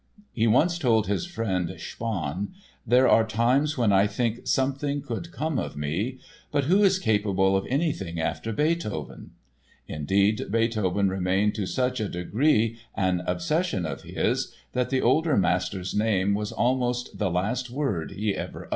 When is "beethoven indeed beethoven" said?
8.51-11.07